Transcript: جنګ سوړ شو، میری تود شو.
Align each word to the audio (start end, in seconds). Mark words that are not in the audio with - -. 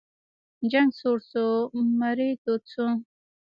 جنګ 0.71 0.89
سوړ 0.99 1.17
شو، 1.29 1.47
میری 1.99 2.29
تود 2.43 2.61
شو. 2.71 2.87